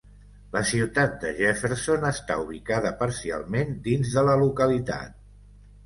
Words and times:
La 0.53 0.61
ciutat 0.69 1.13
de 1.23 1.33
Jefferson 1.41 2.09
està 2.11 2.39
ubicada 2.47 2.95
parcialment 3.05 3.79
dins 3.91 4.19
de 4.19 4.29
la 4.31 4.39
localitat. 4.47 5.21